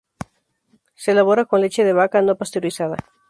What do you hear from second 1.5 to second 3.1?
leche de vaca no pasteurizada.